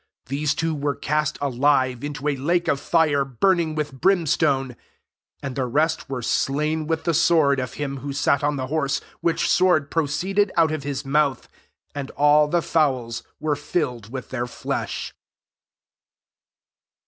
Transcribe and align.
These 0.29 0.55
two 0.55 0.73
were 0.73 0.95
cast 0.95 1.37
alive 1.41 2.03
into 2.03 2.27
a 2.27 2.35
lake 2.35 2.67
of 2.67 2.83
Are 2.95 3.23
burning 3.23 3.75
with 3.75 4.01
brimstone. 4.01 4.69
21 4.73 4.77
And 5.43 5.55
the 5.55 5.67
rest 5.67 6.09
were 6.09 6.23
slain 6.23 6.87
with 6.87 7.03
the 7.03 7.13
sword 7.13 7.59
of 7.59 7.75
him 7.75 7.97
who 7.97 8.11
sat 8.11 8.43
on 8.43 8.55
the 8.55 8.65
horse, 8.65 8.99
which 9.19 9.43
BVford 9.43 9.91
proceeded 9.91 10.51
out 10.57 10.71
of 10.71 10.81
his 10.81 11.05
mouth: 11.05 11.47
and 11.93 12.09
all 12.17 12.47
the 12.47 12.63
fowls 12.63 13.21
were 13.39 13.55
filled 13.55 14.11
with 14.11 14.29
their 14.31 14.47
flesh. 14.47 15.13